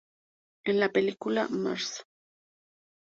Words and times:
En 0.65 0.79
la 0.79 0.89
película 0.89 1.47
Mr. 1.47 1.77